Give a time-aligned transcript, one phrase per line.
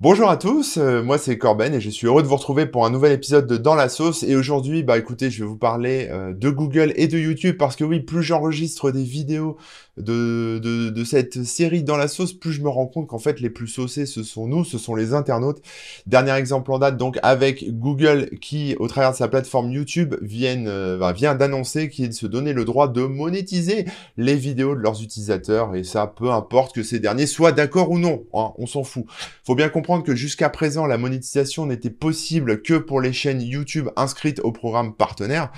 [0.00, 2.86] Bonjour à tous, euh, moi c'est Corben et je suis heureux de vous retrouver pour
[2.86, 4.22] un nouvel épisode de Dans la sauce.
[4.22, 7.74] Et aujourd'hui, bah écoutez, je vais vous parler euh, de Google et de YouTube parce
[7.74, 9.56] que oui, plus j'enregistre des vidéos
[9.98, 13.40] de, de, de, cette série Dans la sauce, plus je me rends compte qu'en fait
[13.40, 15.60] les plus saucés ce sont nous, ce sont les internautes.
[16.06, 20.98] Dernier exemple en date donc avec Google qui, au travers de sa plateforme YouTube, euh,
[20.98, 25.74] bah, vient d'annoncer qu'il se donnait le droit de monétiser les vidéos de leurs utilisateurs
[25.74, 29.04] et ça, peu importe que ces derniers soient d'accord ou non, hein, on s'en fout.
[29.44, 33.88] Faut bien comprendre que jusqu'à présent, la monétisation n'était possible que pour les chaînes YouTube
[33.96, 35.50] inscrites au programme partenaire.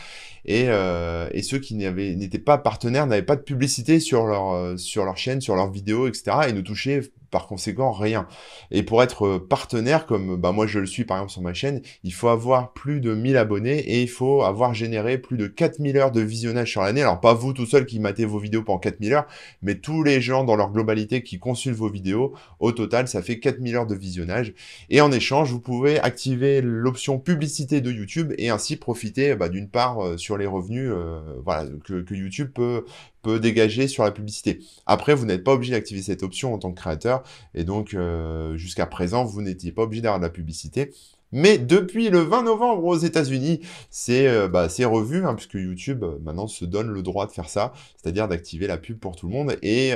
[0.44, 4.76] Et, euh, et ceux qui n'étaient pas partenaires n'avaient pas de publicité sur leur, euh,
[4.76, 6.48] sur leur chaîne, sur leurs vidéos, etc.
[6.48, 8.26] et ne touchaient par conséquent rien.
[8.70, 11.54] Et pour être euh, partenaire, comme bah, moi je le suis par exemple sur ma
[11.54, 15.46] chaîne, il faut avoir plus de 1000 abonnés et il faut avoir généré plus de
[15.46, 17.02] 4000 heures de visionnage sur l'année.
[17.02, 19.26] Alors pas vous tout seul qui matez vos vidéos pendant 4000 heures,
[19.62, 22.34] mais tous les gens dans leur globalité qui consultent vos vidéos.
[22.58, 24.54] Au total, ça fait 4000 heures de visionnage.
[24.88, 29.68] Et en échange, vous pouvez activer l'option publicité de YouTube et ainsi profiter bah, d'une
[29.68, 32.84] part euh, sur les revenus euh, voilà, que, que YouTube peut,
[33.22, 34.60] peut dégager sur la publicité.
[34.86, 37.22] Après, vous n'êtes pas obligé d'activer cette option en tant que créateur,
[37.54, 40.92] et donc euh, jusqu'à présent, vous n'étiez pas obligé d'avoir de la publicité.
[41.32, 46.18] Mais depuis le 20 novembre aux États-Unis, c'est euh, bah, revu, hein, puisque YouTube euh,
[46.24, 49.34] maintenant se donne le droit de faire ça, c'est-à-dire d'activer la pub pour tout le
[49.34, 49.56] monde.
[49.62, 49.92] Et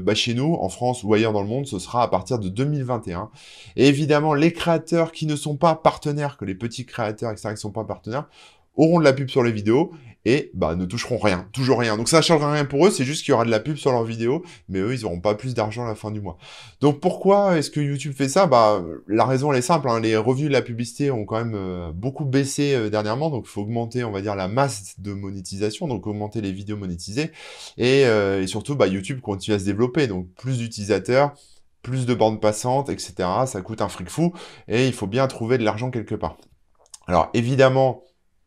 [0.00, 2.48] bah, chez nous, en France ou ailleurs dans le monde, ce sera à partir de
[2.48, 3.28] 2021.
[3.76, 7.54] Et évidemment, les créateurs qui ne sont pas partenaires, que les petits créateurs, etc., qui
[7.54, 8.26] ne sont pas partenaires,
[8.76, 9.92] auront de la pub sur les vidéos
[10.24, 11.96] et bah ne toucheront rien, toujours rien.
[11.96, 13.76] Donc ça ne changera rien pour eux, c'est juste qu'il y aura de la pub
[13.76, 16.38] sur leurs vidéos, mais eux ils auront pas plus d'argent à la fin du mois.
[16.80, 18.46] Donc pourquoi est-ce que YouTube fait ça?
[18.46, 20.00] Bah la raison elle est simple, hein.
[20.00, 23.50] les revenus de la publicité ont quand même euh, beaucoup baissé euh, dernièrement, donc il
[23.50, 27.32] faut augmenter on va dire la masse de monétisation, donc augmenter les vidéos monétisées
[27.78, 31.32] et, euh, surtout bah YouTube continue à se développer, donc plus d'utilisateurs,
[31.82, 33.14] plus de bandes passantes, etc.
[33.46, 34.32] Ça coûte un fric fou
[34.68, 36.36] et il faut bien trouver de l'argent quelque part.
[37.06, 38.02] Alors évidemment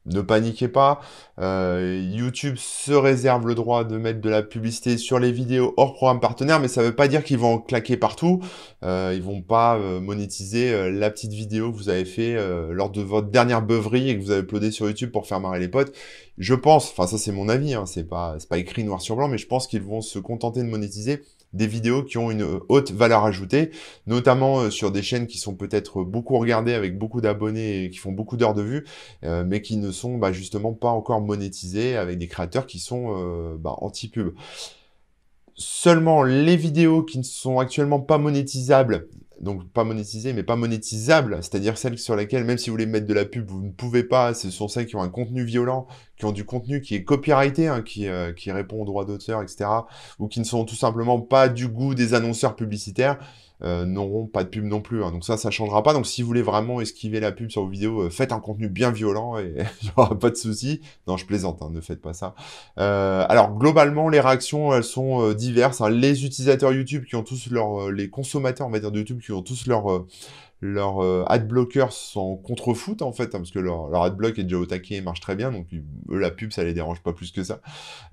[0.05, 1.01] ne paniquez pas,
[1.39, 5.93] euh, YouTube se réserve le droit de mettre de la publicité sur les vidéos hors
[5.93, 8.41] programme partenaire, mais ça ne veut pas dire qu'ils vont claquer partout.
[8.83, 12.35] Euh, ils vont pas euh, monétiser euh, la petite vidéo que vous avez fait
[12.71, 15.59] lors de votre dernière beuverie et que vous avez uploadé sur YouTube pour faire marrer
[15.59, 15.95] les potes.
[16.37, 19.27] Je pense, enfin ça c'est mon avis, hein, c'est pas pas écrit noir sur blanc,
[19.27, 21.21] mais je pense qu'ils vont se contenter de monétiser
[21.55, 23.71] des vidéos qui ont une haute valeur ajoutée,
[24.07, 27.97] notamment euh, sur des chaînes qui sont peut-être beaucoup regardées avec beaucoup d'abonnés et qui
[27.97, 28.85] font beaucoup d'heures de vue,
[29.23, 33.15] euh, mais qui ne sont bah, justement pas encore monétisées avec des créateurs qui sont
[33.17, 34.33] euh, bah, anti-pub.
[35.55, 39.07] Seulement les vidéos qui ne sont actuellement pas monétisables
[39.41, 43.07] donc pas monétisées, mais pas monétisables, c'est-à-dire celles sur lesquelles, même si vous voulez mettre
[43.07, 45.87] de la pub, vous ne pouvez pas, ce sont celles qui ont un contenu violent,
[46.17, 49.41] qui ont du contenu qui est copyrighté, hein, qui, euh, qui répond aux droits d'auteur,
[49.41, 49.65] etc.,
[50.19, 53.19] ou qui ne sont tout simplement pas du goût des annonceurs publicitaires,
[53.63, 55.03] euh, n'auront pas de pub non plus.
[55.03, 55.11] Hein.
[55.11, 55.93] Donc ça, ça changera pas.
[55.93, 58.69] Donc si vous voulez vraiment esquiver la pub sur vos vidéos, euh, faites un contenu
[58.69, 60.81] bien violent et il n'y aura pas de souci.
[61.07, 62.35] Non, je plaisante, hein, ne faites pas ça.
[62.79, 65.81] Euh, alors globalement, les réactions, elles sont diverses.
[65.81, 65.89] Hein.
[65.89, 67.91] Les utilisateurs YouTube qui ont tous leur...
[67.91, 70.05] les consommateurs, on va dire, de YouTube qui ont tous leur
[70.65, 74.57] leurs euh, adblockers sont contre-foot en fait, hein, parce que leur, leur adblock est déjà
[74.57, 77.31] au taquet et marche très bien, donc eux, la pub ça les dérange pas plus
[77.31, 77.61] que ça.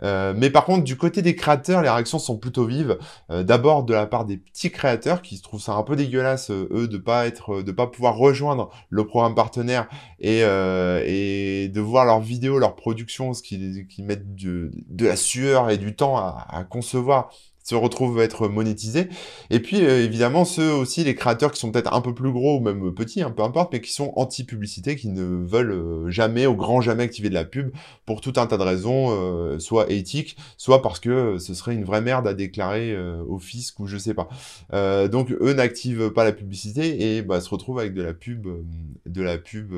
[0.03, 2.99] Euh, mais par contre, du côté des créateurs, les réactions sont plutôt vives.
[3.31, 6.51] Euh, d'abord de la part des petits créateurs qui se trouvent ça un peu dégueulasse,
[6.51, 12.05] eux, de pas être, de pas pouvoir rejoindre le programme partenaire et, et de voir
[12.05, 16.17] leurs vidéos, leurs productions, ce qui, qui mettent de, de la sueur et du temps
[16.17, 17.31] à, à concevoir
[17.62, 19.09] se retrouvent être monétisés.
[19.50, 22.59] Et puis euh, évidemment ceux aussi, les créateurs qui sont peut-être un peu plus gros
[22.59, 26.47] ou même petits, hein, peu importe, mais qui sont anti-publicité, qui ne veulent euh, jamais,
[26.47, 27.71] au grand jamais activer de la pub
[28.06, 31.84] pour tout un tas de raisons, euh, soit éthiques, soit parce que ce serait une
[31.84, 32.97] vraie merde à déclarer
[33.28, 34.29] au fisc ou je sais pas.
[35.09, 38.49] donc eux n'activent pas la publicité et bah, se retrouvent avec de la pub,
[39.06, 39.75] de la pub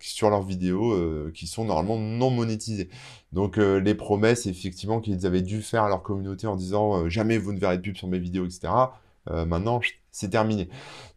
[0.00, 0.96] sur leurs vidéos
[1.32, 2.88] qui sont normalement non monétisées.
[3.32, 7.52] Donc les promesses effectivement qu'ils avaient dû faire à leur communauté en disant jamais vous
[7.52, 8.68] ne verrez de pub sur mes vidéos, etc.
[9.30, 9.80] Euh, maintenant,
[10.12, 10.68] c'est terminé.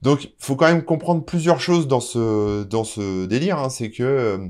[0.02, 3.60] Donc, il faut quand même comprendre plusieurs choses dans ce, dans ce délire.
[3.60, 3.70] Hein.
[3.70, 4.48] c'est que euh,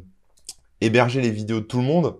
[0.82, 2.18] héberger les vidéos de tout le monde,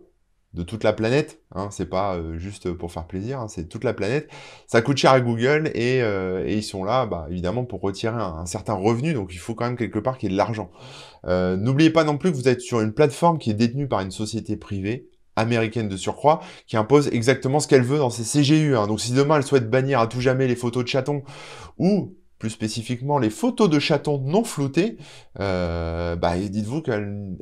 [0.54, 3.84] de toute la planète, hein, c'est pas euh, juste pour faire plaisir, hein, c'est toute
[3.84, 4.30] la planète.
[4.68, 6.00] Ça coûte cher à Google et,
[6.48, 9.14] ils sont là, bah, évidemment, pour retirer un, certain revenu.
[9.14, 10.72] Donc, il faut quand même quelque part qu'il y ait de l'argent.
[11.26, 14.12] N'oubliez pas non plus que vous êtes sur une plateforme qui est détenue par une
[14.12, 18.76] société privée américaine de surcroît, qui impose exactement ce qu'elle veut dans ses CGU.
[18.76, 18.88] Hein.
[18.88, 21.24] Donc si demain elle souhaite bannir à tout jamais les photos de chatons,
[21.78, 24.98] ou plus spécifiquement les photos de chatons non floutées,
[25.42, 27.38] euh, bah, dites-vous qu'elle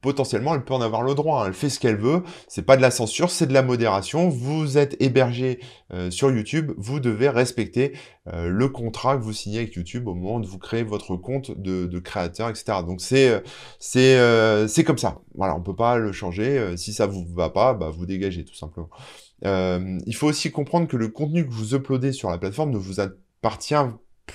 [0.00, 1.42] potentiellement elle peut en avoir le droit.
[1.42, 1.48] Hein.
[1.48, 2.22] Elle fait ce qu'elle veut.
[2.48, 4.30] C'est pas de la censure, c'est de la modération.
[4.30, 5.60] Vous êtes hébergé
[5.92, 7.92] euh, sur YouTube, vous devez respecter
[8.32, 11.50] euh, le contrat que vous signez avec YouTube au moment où vous créez votre compte
[11.50, 12.78] de, de créateur, etc.
[12.86, 13.42] Donc c'est
[13.78, 14.18] c'est
[14.66, 15.20] c'est comme ça.
[15.34, 16.74] Voilà, on peut pas le changer.
[16.76, 18.88] si ça vous va pas, bah, vous dégagez tout simplement.
[19.44, 23.00] il faut aussi comprendre que le contenu que vous uploadez sur la plateforme ne vous
[23.00, 23.74] appartient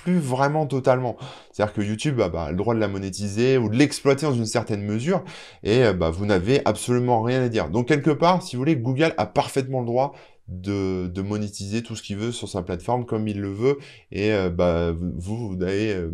[0.02, 1.16] plus vraiment totalement.
[1.52, 4.46] C'est-à-dire que YouTube bah, a le droit de la monétiser ou de l'exploiter dans une
[4.46, 5.24] certaine mesure,
[5.62, 7.68] et euh, bah, vous n'avez absolument rien à dire.
[7.68, 10.14] Donc quelque part, si vous voulez, Google a parfaitement le droit
[10.46, 13.78] de, monétiser tout ce qu'il veut sur sa plateforme comme il le veut,
[14.12, 16.10] et euh, bah, vous, vous avez euh,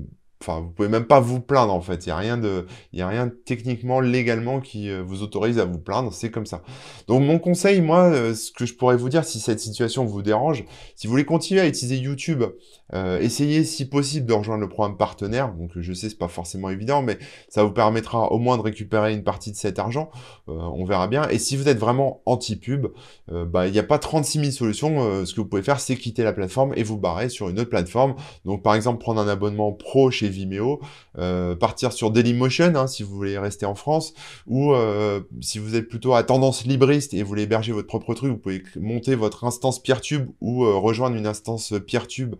[0.46, 2.04] Enfin, vous pouvez même pas vous plaindre en fait.
[2.04, 5.58] Il y a rien de, il y a rien techniquement, légalement qui euh, vous autorise
[5.58, 6.12] à vous plaindre.
[6.12, 6.60] C'est comme ça.
[7.08, 10.20] Donc mon conseil, moi, euh, ce que je pourrais vous dire, si cette situation vous
[10.20, 10.64] dérange,
[10.96, 12.44] si vous voulez continuer à utiliser YouTube,
[12.92, 15.54] euh, essayez si possible de rejoindre le programme partenaire.
[15.54, 17.18] Donc je sais c'est pas forcément évident, mais
[17.48, 20.10] ça vous permettra au moins de récupérer une partie de cet argent.
[20.46, 21.26] on verra bien.
[21.30, 22.88] Et si vous êtes vraiment anti-pub,
[23.28, 25.24] bah il n'y a pas 36 000 solutions.
[25.24, 27.70] ce que vous pouvez faire, c'est quitter la plateforme et vous barrer sur une autre
[27.70, 28.16] plateforme.
[28.44, 30.80] Donc par exemple prendre un abonnement pro chez Vimeo,
[31.18, 34.14] euh, partir sur Dailymotion hein, si vous voulez rester en France,
[34.46, 38.14] ou euh, si vous êtes plutôt à tendance libriste et vous voulez héberger votre propre
[38.14, 42.34] truc, vous pouvez monter votre instance PeerTube ou euh, rejoindre une instance PeerTube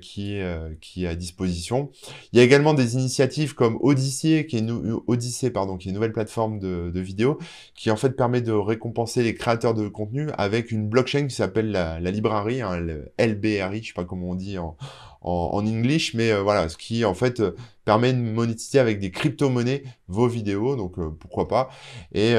[0.00, 1.90] qui, est à disposition.
[2.32, 4.64] Il y a également des initiatives comme Odyssey, qui est,
[5.06, 7.38] Odyssey, pardon, qui est une nouvelle plateforme de, vidéo,
[7.74, 11.70] qui en fait permet de récompenser les créateurs de contenu avec une blockchain qui s'appelle
[11.70, 14.76] la, la librairie, hein, le LBRI, je sais pas comment on dit en
[15.22, 17.54] en, en English, mais euh, voilà, ce qui en fait euh,
[17.84, 21.70] permet de monétiser avec des crypto-monnaies vos vidéos, donc euh, pourquoi pas.
[22.12, 22.34] Et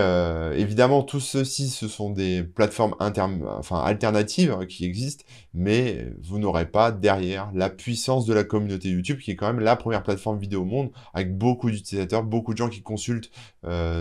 [0.55, 6.65] évidemment, tout ceci, ce sont des plateformes enfin, alternatives hein, qui existent, mais vous n'aurez
[6.65, 10.37] pas derrière la puissance de la communauté YouTube, qui est quand même la première plateforme
[10.37, 13.31] vidéo au monde, avec beaucoup d'utilisateurs, beaucoup de gens qui consultent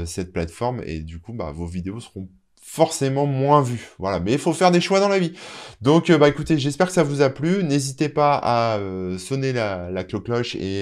[0.04, 2.28] cette plateforme, et du coup, bah, vos vidéos seront
[2.72, 3.90] forcément moins vu.
[3.98, 5.34] Voilà, mais il faut faire des choix dans la vie.
[5.82, 7.62] Donc, euh, bah écoutez, j'espère que ça vous a plu.
[7.64, 10.06] N'hésitez pas à euh, sonner la, la et,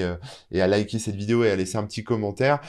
[0.05, 0.15] euh,
[0.53, 2.61] et, à liker cette vidéo et à laisser un petit commentaire.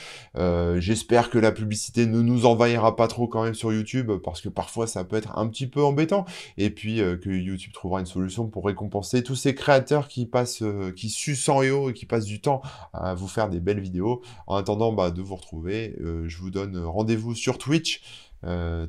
[0.79, 4.49] j'espère que la publicité ne nous envahira pas trop quand même sur YouTube, parce que
[4.49, 6.25] parfois ça peut être un petit peu embêtant.
[6.57, 10.63] Et puis que YouTube trouvera une solution pour récompenser tous ces créateurs qui passent,
[10.95, 14.23] qui sucent en et qui passent du temps à vous faire des belles vidéos.
[14.47, 18.30] En attendant bah, de vous retrouver, je vous donne rendez-vous sur Twitch euh,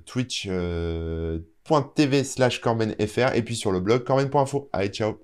[0.06, 1.44] twitch.tv
[2.24, 4.68] slash corbenfr et puis sur le blog corben.info.
[4.72, 5.20] Allez, ciao